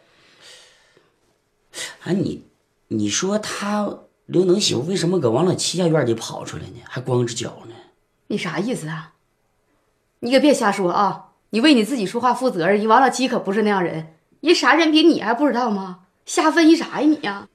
[2.04, 2.44] 哎，你
[2.90, 3.90] 你说他
[4.28, 6.82] 刘能媳妇为什么搁王老七家院里跑出来呢？
[6.88, 7.74] 还光着脚呢？
[8.28, 9.13] 你啥意思啊？
[10.24, 11.32] 你可别瞎说啊！
[11.50, 16.00] 你为你自己说话负责任，你王老七可不是那样人，人啥人品你还不知道吗？
[16.26, 17.50] 瞎分析啥呀你呀？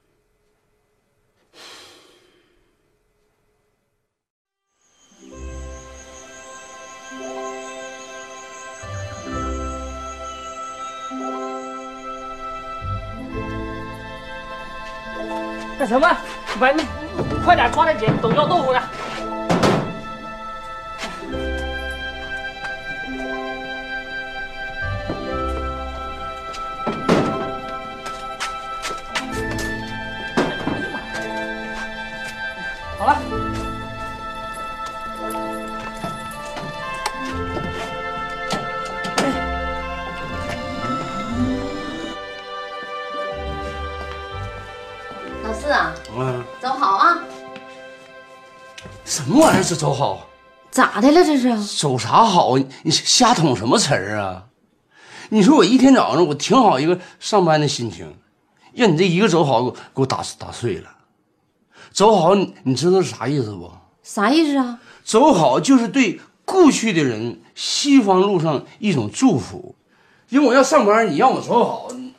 [15.79, 16.07] 那什么，
[16.59, 16.83] 把你
[17.43, 18.79] 快点抓点紧，都要豆腐呢。
[49.69, 50.25] 是走好？
[50.71, 51.63] 咋的了这是？
[51.77, 52.57] 走啥好？
[52.57, 54.45] 你瞎捅什么词儿啊？
[55.29, 58.15] 你说我一天早上我挺好一个上班的心情，
[58.73, 60.89] 让你这一个走好给我给我打打碎了。
[61.91, 63.71] 走好，你你知道是啥意思不？
[64.01, 64.79] 啥意思啊？
[65.03, 69.75] 走好就是对故去的人西方路上一种祝福。
[70.29, 72.11] 因为我要上班，你让我走好，你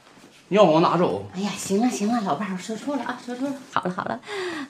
[0.46, 1.26] 你让我往哪走？
[1.34, 3.54] 哎呀，行了行了，老伴儿，我说错了啊，说错了。
[3.72, 4.20] 好了好了，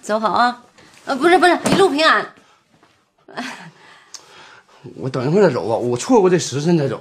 [0.01, 0.63] 走好啊！
[1.05, 2.27] 呃，不是不是，一路平安。
[4.97, 7.01] 我等一会儿再走吧，我错过这时辰再走。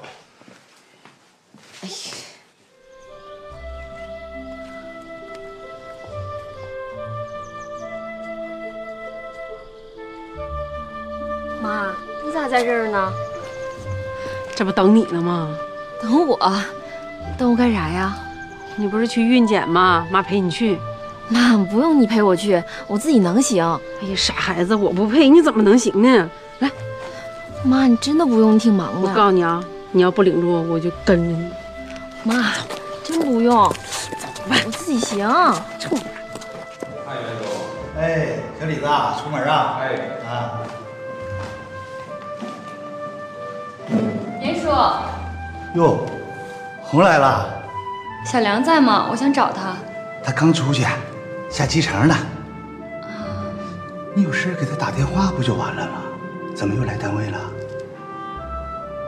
[11.62, 11.94] 妈，
[12.26, 13.14] 你咋在这儿呢？
[14.56, 15.58] 这不等你呢吗？
[16.02, 16.38] 等我？
[17.38, 18.18] 等我干啥呀？
[18.76, 20.08] 你不是去孕检吗？
[20.12, 20.78] 妈陪你去。
[21.30, 23.64] 妈，不用你陪我去，我自己能行。
[24.02, 26.30] 哎呀，傻孩子，我不陪你怎么能行呢？
[26.60, 26.70] 来，
[27.64, 29.08] 妈，你真的不用，你挺忙的。
[29.08, 31.50] 我告诉你啊，你要不领着我，我就跟着你。
[32.24, 32.52] 妈，
[33.04, 35.20] 真不用，我自己行。
[35.80, 35.96] 臭
[37.98, 39.80] 哎，小李子啊，出门啊？
[39.82, 39.90] 哎
[40.28, 40.62] 啊，
[44.42, 44.70] 严叔，
[45.76, 46.06] 哟，
[46.82, 47.48] 红来了，
[48.26, 49.08] 小梁在吗？
[49.12, 49.76] 我想找他。
[50.24, 50.86] 他刚出去，
[51.50, 52.16] 下机场了。
[54.16, 56.02] 你有事给他打电话不就完了吗？
[56.56, 57.40] 怎么又来单位了？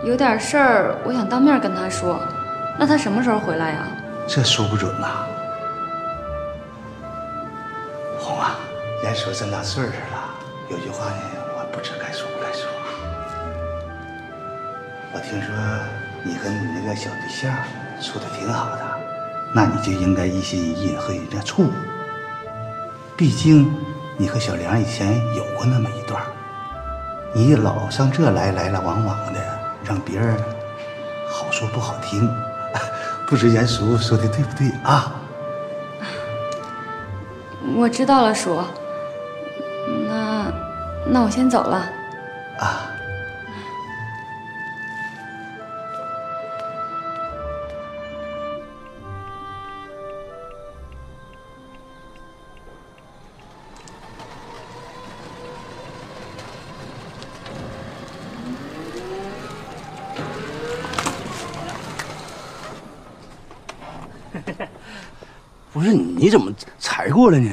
[0.03, 2.19] 有点事儿，我想当面跟他说。
[2.79, 3.85] 那他什么时候回来呀？
[4.27, 5.25] 这说不准呐。
[8.17, 8.55] 红啊，
[9.03, 10.29] 严叔这么大岁数了，
[10.69, 11.21] 有句话呢，
[11.57, 12.69] 我不知该说不该说。
[15.13, 15.53] 我听说
[16.23, 17.53] 你跟你那个小对象
[18.01, 18.81] 处的挺好的，
[19.53, 21.69] 那你就应该一心一意和人家处。
[23.21, 23.71] 毕竟
[24.17, 26.19] 你和小梁以前有过那么一段，
[27.35, 29.39] 你老上这来来来往往的，
[29.83, 30.35] 让别人
[31.29, 32.27] 好说不好听，
[33.29, 35.21] 不知严叔说的对不对啊？
[37.75, 38.59] 我知道了，叔。
[40.07, 40.51] 那
[41.05, 41.77] 那我先走了。
[42.57, 42.90] 啊。
[66.21, 67.49] 你怎么才过来呢？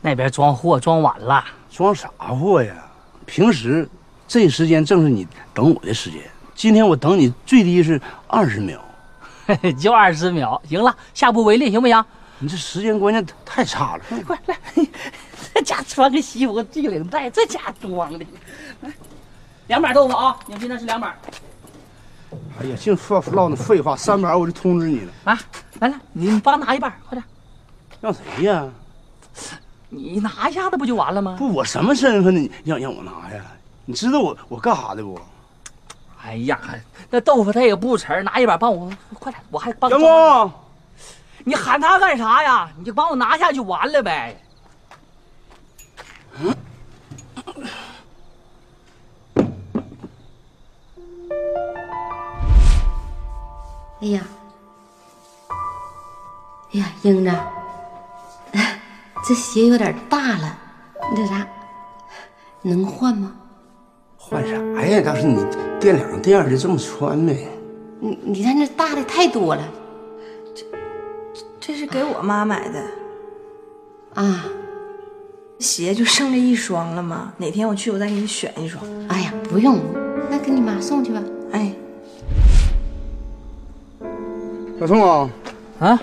[0.00, 2.74] 那边装货装晚了，装啥货呀？
[3.26, 3.86] 平时
[4.26, 6.22] 这时间正是你等我的时间，
[6.54, 8.82] 今天我等你最低是二十秒，
[9.78, 10.58] 就二十秒。
[10.66, 12.02] 行了，下不为例，行不行？
[12.38, 14.02] 你这时间观念太差了。
[14.26, 14.58] 快来，
[15.52, 18.24] 这家穿个西服系领带，这家装的。
[18.80, 18.90] 来，
[19.66, 20.34] 两板豆腐啊！
[20.46, 21.14] 你们今天吃两板。
[22.58, 25.12] 哎呀，净说唠那废话，三板我就通知你了。
[25.24, 25.38] 啊，
[25.80, 27.22] 来来，你帮拿一半，快点。
[28.04, 28.68] 让谁呀？
[29.88, 31.36] 你拿一下子不就完了吗？
[31.38, 32.38] 不，我什么身份呢？
[32.38, 33.42] 你让让我拿呀？
[33.86, 35.18] 你知道我我干啥的不？
[36.22, 36.60] 哎呀，
[37.08, 39.90] 那豆腐它也不沉，拿一把帮我，快点，我还帮。
[39.90, 40.52] 杨工，
[41.44, 42.68] 你喊他干啥呀？
[42.76, 44.38] 你就帮我拿下就完了呗。
[46.42, 46.54] 嗯。
[54.02, 54.20] 哎呀，
[56.74, 57.30] 哎呀，英子，
[59.26, 60.58] 这鞋有点大了，
[61.10, 61.46] 你这啥
[62.60, 63.32] 能换吗？
[64.18, 64.52] 换啥
[64.86, 65.00] 呀？
[65.02, 65.36] 倒是你
[65.80, 67.48] 掂量掂量的这么穿呗。
[68.00, 69.62] 你你看这大的太多了，
[71.58, 72.82] 这是给我妈买的。
[74.14, 74.44] 啊，
[75.58, 77.32] 鞋就剩这一双了吗？
[77.38, 78.84] 哪天我去，我再给你选一双。
[79.08, 79.78] 哎呀，不用，
[80.30, 81.22] 那给你妈送去吧。
[81.52, 81.74] 哎，
[84.78, 85.30] 小宋啊，
[85.80, 86.02] 啊，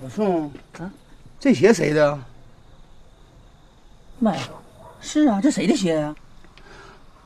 [0.00, 0.90] 小宋啊，
[1.40, 2.18] 这鞋谁的？
[4.20, 4.48] 妈呀，
[5.00, 6.14] 是啊，这谁的鞋呀、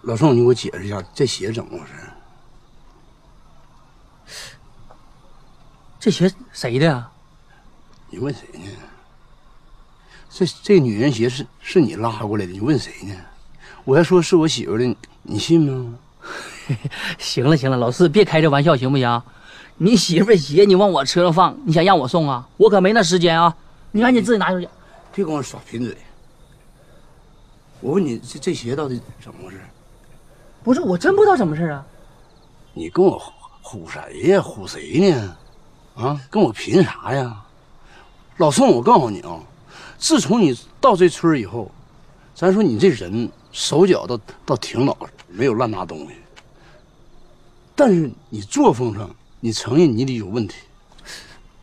[0.02, 1.92] 老宋，你给我解释一下，这鞋怎么回事？
[6.00, 7.10] 这鞋谁的呀？
[8.08, 8.66] 你问谁呢？
[10.30, 13.14] 这这女人鞋是是你拉过来的，你问谁呢？
[13.84, 15.98] 我要说是我媳妇的，你信吗？
[17.18, 19.22] 行了行了，老四别开这玩笑行不行？
[19.84, 22.48] 你媳妇鞋你往我车上放，你想让我送啊？
[22.56, 23.52] 我可没那时间啊！
[23.90, 24.68] 你赶紧自己拿出去。
[25.12, 25.96] 别跟我耍贫嘴。
[27.80, 29.60] 我问你，这这鞋到底怎么回事？
[30.62, 31.84] 不是，我真不知道怎么事啊。
[32.72, 33.20] 你跟我
[33.60, 34.38] 唬谁呀？
[34.38, 35.36] 唬谁呢？
[35.96, 37.42] 啊，跟我贫啥呀？
[38.36, 39.40] 老宋，我告诉你啊，
[39.98, 41.68] 自从你到这村儿以后，
[42.36, 44.16] 咱说你这人手脚倒
[44.46, 46.14] 倒挺老实，没有乱拿东西。
[47.74, 49.10] 但是你作风上，
[49.44, 50.54] 你承认你得有问题。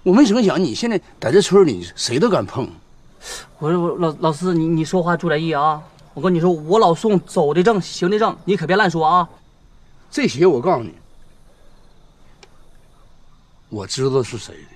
[0.04, 2.70] 我没成想你现在在这村里，谁都敢碰。
[3.58, 5.82] 我说我老老四，你你说话注点意啊！
[6.14, 9.30] 我跟你说，我老宋走的正，行的正，你可别乱说啊！
[10.12, 10.94] 这鞋我告诉你，
[13.70, 14.76] 我知道是谁的，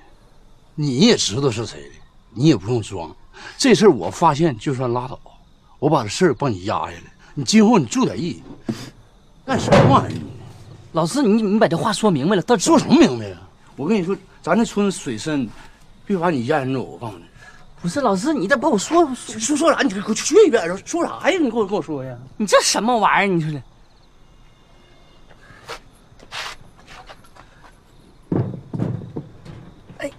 [0.75, 1.95] 你也知道是谁的，
[2.33, 3.13] 你也不用装。
[3.57, 5.19] 这事儿我发现就算拉倒，
[5.77, 7.03] 我把这事儿帮你压下来。
[7.33, 8.41] 你今后你注点意，
[9.45, 10.32] 干什么玩意儿？
[10.93, 13.37] 老师，你你把这话说明白了，到说什么明白呀？
[13.75, 15.49] 我跟你说，咱这村子水深，
[16.05, 16.83] 别把你压人走。
[16.83, 17.23] 我告诉你，
[17.81, 19.81] 不是老师，你这把我说说说说啥？
[19.81, 20.63] 你给我去一边！
[20.85, 21.39] 说啥呀？
[21.41, 22.15] 你给我跟我说呀！
[22.37, 23.33] 你这什么玩意儿？
[23.33, 23.63] 你说的。
[29.97, 30.11] 哎，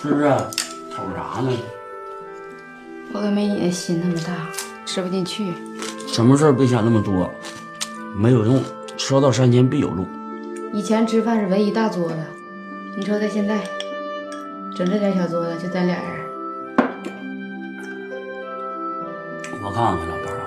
[0.00, 0.50] 是啊，
[0.90, 1.52] 瞅啥呢？
[3.12, 4.48] 我可没你的心那么大，
[4.86, 5.52] 吃不进去。
[6.06, 7.30] 什么事儿别想那么多，
[8.16, 8.62] 没有用。
[8.96, 10.06] 车到山前必有路。
[10.72, 12.16] 以前吃饭是围一大桌子，
[12.96, 13.58] 你瞅咱现在，
[14.76, 16.06] 整这点小桌子就咱俩人。
[19.62, 20.46] 我告诉你老伴儿啊，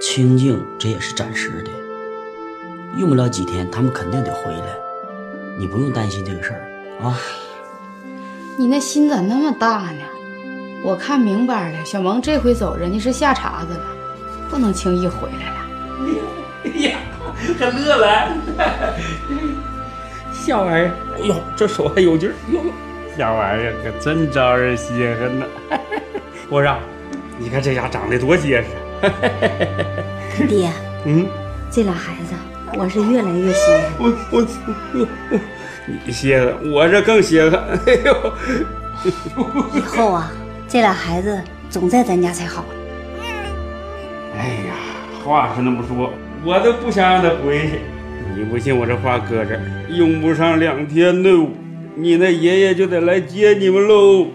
[0.00, 1.70] 清静这也是暂时的，
[2.96, 4.76] 用不了几天他们肯定得回来，
[5.58, 6.70] 你不用担心这个事儿
[7.02, 7.18] 啊。
[8.56, 10.00] 你那心咋那么大呢？
[10.84, 13.86] 我看明白了，小萌这回走，人家是下茬子了，
[14.50, 15.56] 不能轻易回来了。
[16.64, 16.98] 哎呀，
[17.58, 18.36] 还乐了，
[20.30, 22.60] 小玩意儿，哎呦，这手还有劲儿，哟，
[23.16, 25.46] 小玩意儿可真招人稀罕呢。
[26.50, 26.76] 我说，
[27.38, 28.68] 你看这家长得多结实。
[30.46, 30.70] 爹，
[31.06, 31.26] 嗯，
[31.70, 32.34] 这俩孩子
[32.76, 33.80] 我是越来越稀罕。
[33.98, 34.46] 我我
[34.92, 35.38] 我我，
[36.04, 37.52] 你稀罕，我这更稀罕。
[37.86, 38.32] 哎呦，
[39.74, 40.30] 以后啊，
[40.74, 42.64] 这俩孩子总在咱家才好。
[44.36, 44.74] 哎呀，
[45.24, 46.10] 话是那么说，
[46.44, 47.78] 我都不想让他回去。
[48.36, 51.46] 你不信，我这话搁这儿，用不上两天喽，
[51.94, 54.26] 你那爷爷就得来接你们喽。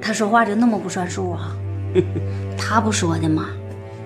[0.00, 1.56] 他说话就那么不算数啊？
[2.56, 3.48] 他不说的吗？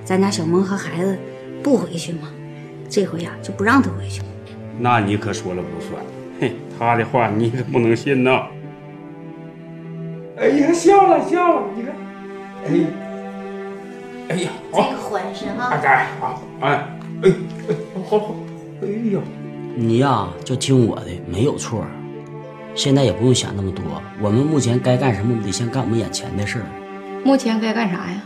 [0.03, 1.18] 咱家小萌和孩子
[1.62, 2.30] 不回去吗？
[2.89, 4.22] 这回呀、就不让他回去。
[4.78, 6.03] 那你可说了不算，
[6.41, 8.47] 嘿，他的话你可不能信呐。
[10.37, 11.95] 哎呀，笑了笑了，你看，
[12.66, 12.70] 哎，
[14.30, 16.68] 哎呀，好，婚事啊，哎，好，哎，
[17.22, 17.32] 哎，
[17.68, 17.74] 哎，
[18.09, 18.35] 好好，
[18.82, 19.20] 哎呀，
[19.76, 21.85] 你呀就听我的，没有错。
[22.74, 23.85] 现在也不用想那么多，
[24.20, 26.66] 我们目前该干什么，我们得先干我们眼前的事儿，
[27.24, 28.20] 目前该干啥呀？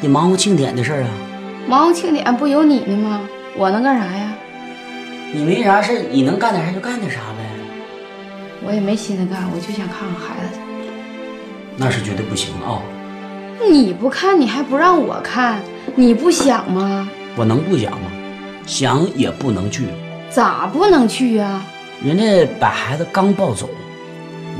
[0.00, 1.08] 得忙活庆典的事儿啊。
[1.68, 3.20] 忙活庆典不有你呢吗？
[3.56, 4.34] 我能干啥呀？
[5.32, 7.46] 你没啥事儿，你能干点啥就干点啥呗。
[8.66, 10.61] 我也没心思干，我就想看看孩子去。
[11.76, 12.82] 那是绝对不行啊！
[13.70, 15.60] 你不看，你还不让我看，
[15.94, 17.08] 你不想吗？
[17.36, 18.10] 我能不想吗？
[18.66, 19.86] 想也不能去。
[20.30, 21.62] 咋不能去呀？
[22.02, 23.68] 人家把孩子刚抱走，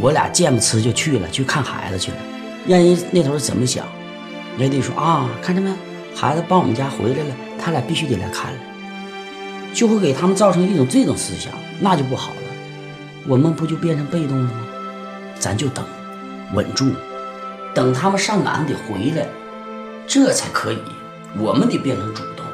[0.00, 2.16] 我俩见不吃就去了，去看孩子去了。
[2.66, 3.84] 让人那头怎么想？
[4.58, 5.70] 人家得说啊，看见没，
[6.14, 8.58] 孩子帮我们家回来了，他俩必须得来看了，
[9.74, 12.36] 就会给他们造成一种这种思想，那就不好了。
[13.26, 14.66] 我们不就变成被动了吗？
[15.38, 15.84] 咱就等，
[16.52, 16.92] 稳住，
[17.74, 19.26] 等他们上赶得回来，
[20.06, 20.78] 这才可以。
[21.38, 22.44] 我们得变成主动。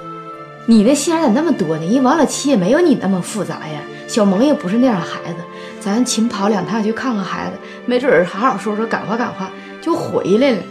[0.67, 1.85] 你那心眼咋那么多呢？
[1.85, 3.81] 人王老七也没有你那么复杂呀。
[4.07, 5.41] 小萌也不是那样孩子，
[5.81, 9.51] 咱勤跑两趟去看看孩子，没准儿好好说说，感化感化
[9.83, 10.63] 就回来了。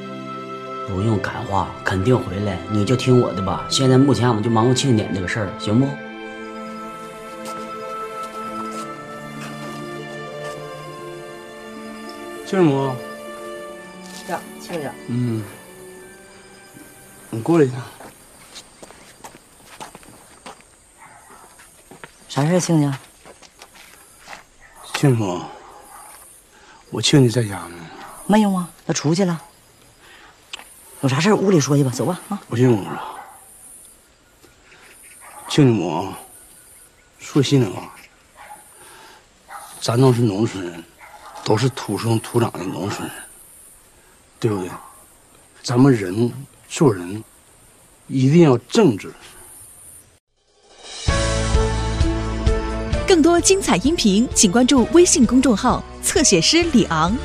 [0.87, 3.65] 不用感化，肯定回来，你就听我的吧。
[3.69, 5.87] 现在目前我们就忙活庆典这个事儿，行不？
[12.45, 12.95] 庆母，
[14.67, 15.43] 呀，亲家，嗯，
[17.29, 17.75] 你过来一下。
[22.27, 22.99] 啥事儿，亲家？
[24.95, 25.41] 庆母，
[26.89, 27.75] 我亲家在家呢。
[28.25, 29.41] 没有啊，他出去了。
[31.01, 32.41] 有啥事儿屋里说去吧，走吧啊。
[32.47, 33.15] 我进屋了。
[35.47, 36.13] 庆母，
[37.19, 37.95] 说心里话，
[39.79, 40.83] 咱都是农村人，
[41.43, 43.17] 都是土生土长的农村人，
[44.39, 44.69] 对不对？
[45.63, 46.31] 咱们人
[46.69, 47.23] 做人
[48.07, 49.11] 一定要正直。
[53.05, 57.17] 更多精彩音频，请关注微信公众号“侧写师李昂”。